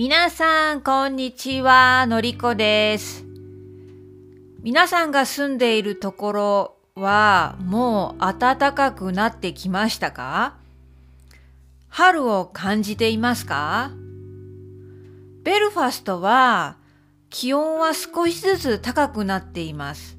[0.00, 2.06] 皆さん、こんにちは。
[2.06, 3.24] のりこです。
[4.62, 10.54] 皆さんが住んでいるところは、もう暖かくなってきましたか？
[11.88, 13.90] 春を感じていますか？
[15.42, 16.76] ベルファストは、
[17.28, 20.16] 気温は少しずつ高くなっています。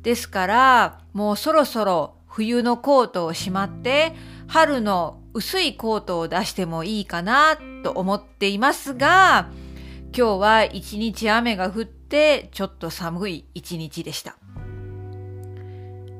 [0.00, 4.14] ですから、もうそろそろ冬のコートをしまって、
[4.46, 9.48] 春の薄いコートを出してもいいかなと思っていますが、
[10.12, 14.36] 今日は一日雨が降ってちょっと寒い一日でした。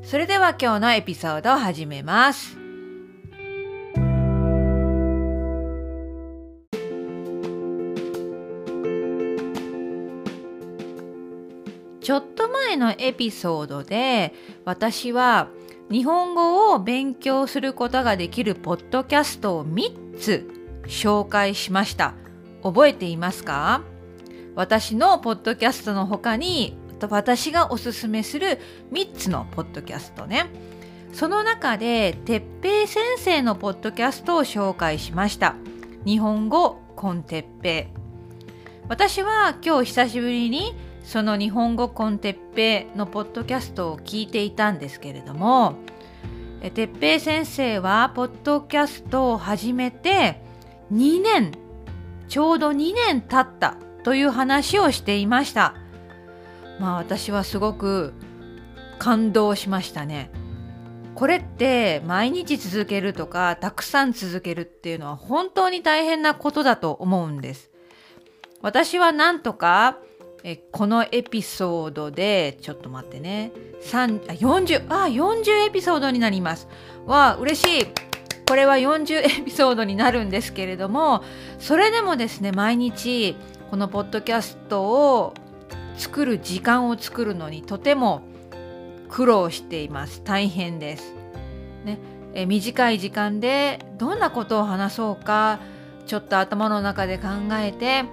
[0.04, 2.56] それでは今日のエピソードを始めます。
[12.00, 14.32] ちょっと前のエピソードで
[14.64, 15.48] 私は
[15.90, 20.46] 日本語を勉強することができるポッドキャストを3つ
[20.86, 22.14] 紹介しました。
[22.62, 23.82] 覚えていますか？
[24.54, 28.58] 私のポッドキャストの他に私がおすすめする
[28.92, 30.46] 3つのポッドキャストね。
[31.12, 35.54] その中で、てっぺい先生のポッドキャストを紹介しました。
[36.04, 37.98] 日本語コンテッペイ。
[38.88, 40.74] 私は今日久しぶりに
[41.08, 45.76] その日本語コンテッペのポッドキャストを聞いていたんですけれども、
[46.60, 50.42] えてっぺい先生はポッドキャストを始めて
[50.92, 51.52] 2年、
[52.28, 55.76] ちょうど2年経ったという話をしていました。
[56.78, 58.12] まあ私はすごく
[58.98, 60.30] 感動しましたね。
[61.14, 67.70] これって毎日続けるとかたくさん続けるっていうのは本当に大変なことだと思うんです。
[68.60, 69.96] 私はなんとか
[70.44, 76.68] えこのエピソードでちょっと待ってね3あ40あ40エピソードになります。
[77.06, 77.86] わあ嬉しい
[78.48, 81.22] これは40エピソードになるんですけれども
[81.58, 83.36] それでもですね毎日
[83.70, 85.34] このポッドキャストを
[85.96, 88.22] 作る時間を作るのにとても
[89.10, 91.14] 苦労しています大変です。
[91.84, 91.98] ね、
[92.34, 95.60] え短い時間でどんなことを話そうか
[96.06, 98.04] ちょっと頭の中で考えて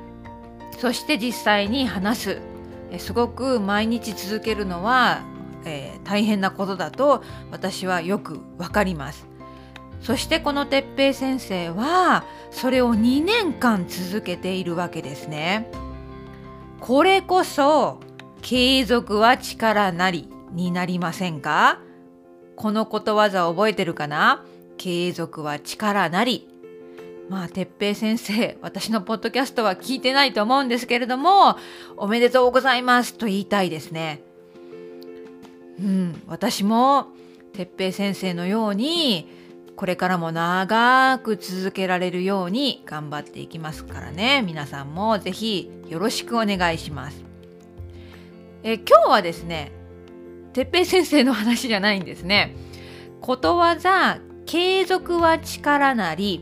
[0.79, 2.41] そして実際に話す
[2.97, 5.21] すごく毎日続けるのは、
[5.65, 9.27] えー、大変なことだと私はよくわかります。
[10.01, 15.67] そしてこの哲平先生はそれを2年間続けているわけですね。
[16.79, 17.99] これこそ
[18.43, 21.79] 継続は力なりになりませんか？
[22.55, 24.45] このことわざ覚えてるかな？
[24.77, 26.47] 継続は力なり。
[27.29, 31.57] まあ、てっぺい先生、 私のポッドキャストは聞いてないと思うんですけれども、
[31.97, 34.21] おめでとうございますと言いたいですね。
[35.79, 37.07] うん、私も、
[37.53, 39.29] てっぺい先生のように、
[39.75, 44.41] これからも長く続けられるように頑張っていきますからね。
[44.41, 47.25] 皆さんもぜひよろしくお願いします。
[48.63, 49.71] え今日はですね、
[50.53, 52.55] てっぺい先生の話じゃないんですね。
[53.19, 56.41] ことわざ、継続は力なり、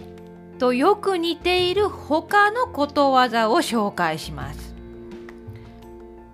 [0.60, 4.74] とよく似ている他のことわざを紹介します。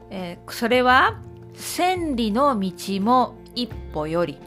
[0.09, 1.19] えー、それは
[1.53, 2.72] 千里の道
[3.02, 4.40] も一歩より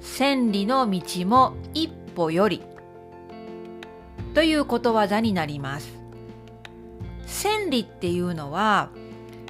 [0.00, 2.62] 千里の道も一歩より
[4.34, 5.92] ということわざになります。
[7.26, 8.90] 千里っていうのは、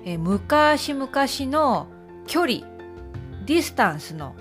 [0.04, 1.10] えー、昔々
[1.50, 1.88] の
[2.26, 2.52] 距離
[3.46, 4.34] ディスタンスの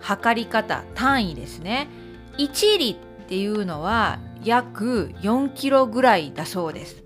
[0.00, 1.88] 測り方単位ですね。
[2.36, 7.02] 一里っていうのは約4キロぐらいだそうです。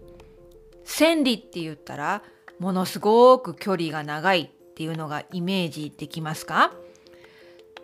[0.84, 2.22] 千里って言ったら
[2.58, 6.72] ものすごく距離が長いっていうのがイメージできますか？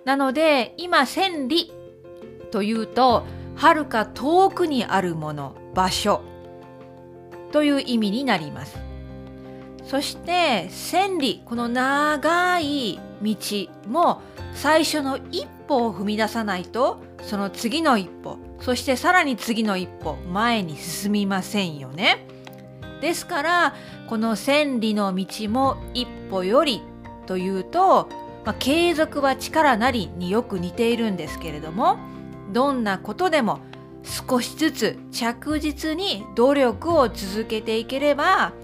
[0.05, 1.73] なので今千里
[2.51, 6.23] というとはるか遠くにあるもの場所
[7.53, 8.77] という意味になります。
[9.85, 13.37] そして千里この長い道
[13.87, 14.23] も
[14.55, 22.27] 最初の一歩を踏み出さないとその次の一歩そしてさらに次の一歩前に進みませんよね。
[23.03, 23.75] ですから
[24.09, 26.81] この千里の道も一歩より
[27.27, 28.09] というと、
[28.47, 31.99] まあ、継続は力なりによく似ているんですけれども
[32.55, 33.61] どんなことでも
[34.03, 38.55] 少しずつ着実に努力を続けていければ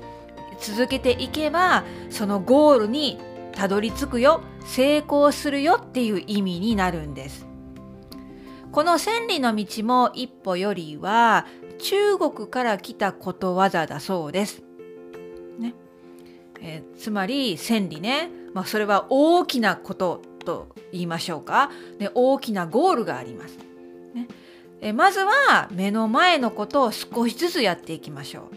[0.60, 3.18] 続けていけばそのゴールに
[3.52, 7.49] たどり着くよ成功するよっていう意味になるんです。
[8.72, 11.46] この千里の道も一歩よりは
[11.78, 14.62] 中国から来たことわざだそうです。
[15.58, 15.74] ね
[16.60, 23.58] えー、つまり千里ね、まあ、それは大きなことと言いましょうか、ね、大きなゴールがあります。
[24.14, 24.28] ね
[24.80, 28.50] えー、まずは目の前のことを少しずつやっていきましょ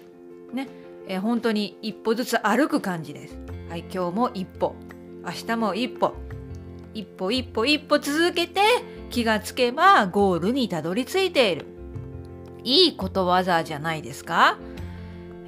[0.51, 0.55] う。
[0.55, 0.67] ね、
[1.07, 3.37] えー、本当に一歩ずつ歩く感じです。
[3.67, 4.75] はい、今日も一歩、
[5.25, 6.13] 明日も一歩、
[6.93, 8.61] 一歩一歩一歩続けて
[9.13, 11.67] 気がつけばゴールにたどり着いている。
[12.63, 14.57] いいことわざじゃないですか、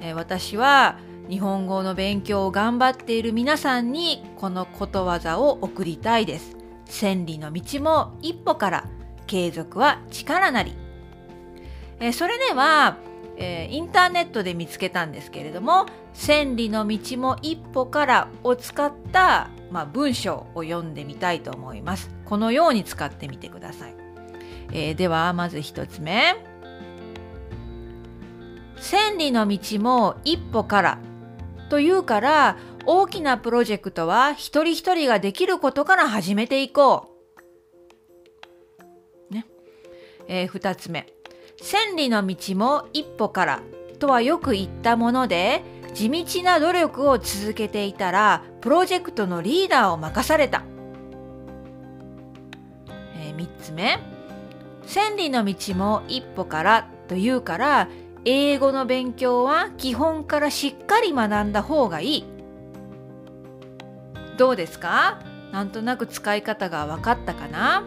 [0.00, 0.98] えー、私は
[1.28, 6.56] 日本語の勉強を頑張っている皆さんにこのことわざを送りたいです。
[6.84, 8.88] 千里の道も一歩から
[9.26, 10.72] 継続は力なり。
[11.98, 12.98] えー、それでは、
[13.36, 22.15] えー、インターネットで見つけたんですけれども「千里の道も一歩から」を使った、まあ、文章を読んでみたいと思います。
[22.26, 23.94] このように使ってみてください。
[24.72, 26.36] えー、ではまず一つ目。
[28.78, 30.98] 千里の道も一歩から
[31.70, 37.16] というから大きなプロジェクトは一人一人ができることから始めていこ
[39.30, 39.34] う。
[39.34, 39.46] ね。
[40.28, 41.06] えー、二つ目。
[41.60, 43.62] 千里の道も一歩から
[43.98, 45.62] とはよく言ったもので
[45.94, 50.62] 地道な努力を続けていたらプロジェクトのリーダーを任された、
[53.36, 53.98] 3つ目。
[54.86, 57.88] 千里の道も一歩からというから
[58.24, 62.24] 英語の勉強は基本からしっかり学んだ方がいい。
[64.36, 65.20] どうですか？
[65.52, 67.82] なんとなく使い方が分かったかな？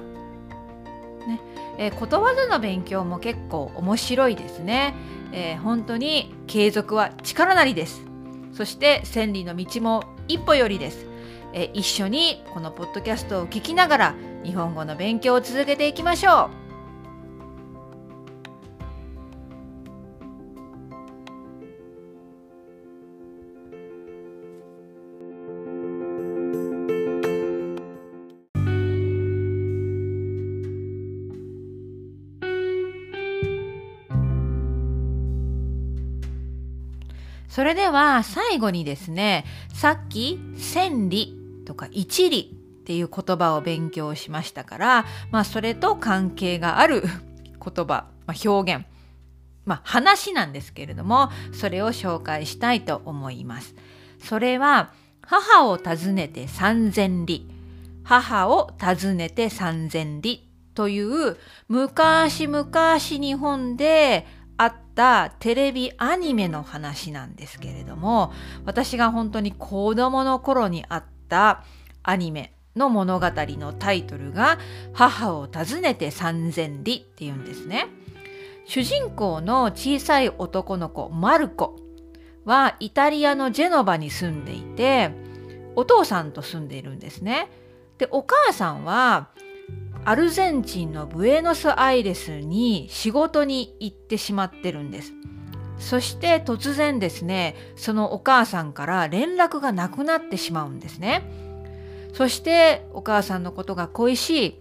[1.27, 1.39] ね。
[1.77, 4.95] えー、ことわざの勉強も結構面白いですね、
[5.31, 8.01] えー、本当に継続は力なりです。
[8.53, 11.05] そして千里の道も一歩よりです、
[11.53, 16.59] えー、一緒にこのポッドキャストを聞きながら日本語の勉強を続けていきましょう。
[37.49, 39.43] それでは最後にですね、
[39.73, 41.33] さっき千里
[41.65, 42.58] とか一里
[42.89, 47.03] っていう言葉を勉強しましたから、まあそれと関係がある
[47.63, 48.85] 言葉、まあ、表現、
[49.63, 53.75] まあ話なんですけれども、それを紹介したいと思います。
[54.17, 54.91] それは、
[55.21, 57.43] 母を訪ねて三千里。
[58.03, 60.39] 母を訪ねて三千里
[60.73, 61.37] という
[61.67, 64.25] 昔々日本で
[64.57, 68.33] あったテレビアニメの話なんですけれども
[68.65, 71.63] 私が本当に子供の頃にあった
[72.01, 74.57] アニメの物語のタイトルが
[74.93, 77.85] 「母を訪ねて三千里」っていうんですね。
[78.65, 81.75] 主人公の小さい男の子マルコ
[82.45, 85.11] はイタリアのジェノバに住んでいて
[85.75, 87.49] お父さんと住んでいるんですね。
[87.97, 89.29] でお母さんは
[90.05, 95.13] アルゼンチンのブエノスアイレスに仕事に行ってしまってるんです。
[95.77, 101.23] そして突然ですね、そのお母さんから連絡がなくなってしまうんですね。
[102.13, 104.59] そしてお母さんのことが恋しい、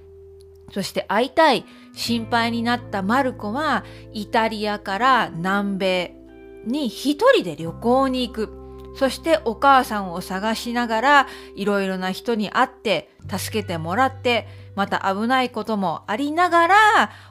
[0.72, 1.64] そして会いたい、
[1.94, 6.16] 心配になったマルコはイタリアから南米
[6.64, 8.58] に一人で旅行に行く。
[8.94, 16.74] そしてお母さんを探しながらいろいろな人に会って助けてもらってまた危ないこともありながら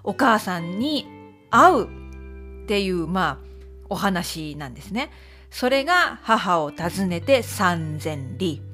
[0.04, 1.06] お母さんに
[1.50, 1.84] 会う
[2.64, 3.48] っていうまあ
[3.90, 5.12] お話なんですね。
[5.50, 8.67] それが母を訪ねて三千里。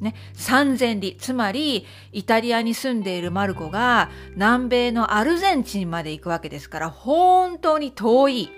[0.00, 1.16] ね、三千里。
[1.18, 8.50] つまり、イタリアに住んでいるマルコが南米のアルゼンチンまで行くわけですから、本当に遠い。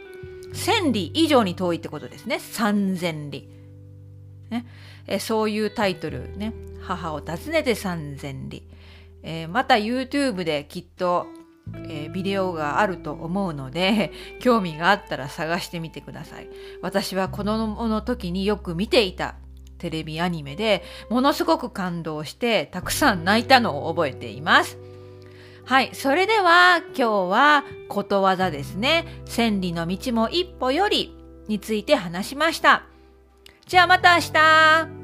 [0.53, 2.39] 千里以上に遠いってことですね。
[2.39, 3.49] 三千里。
[4.51, 4.67] ね、
[5.07, 6.53] えそういうタイトルね。
[6.83, 8.63] 母を訪ねて三千里。
[9.23, 11.27] えー、また YouTube できっと、
[11.87, 16.49] えー、ビデオがあると思うので興味があったら探してみてください
[16.83, 19.37] 私は子供の時によく見ていた
[19.83, 24.79] テレビアニメでものすごく感動してたくさん泣いたのを覚えています。
[25.65, 29.05] はいそれでは今日はことわざですね。
[29.25, 31.17] 千里の道も一歩より
[31.49, 32.85] について話しました。
[33.67, 35.02] じゃあまた明日。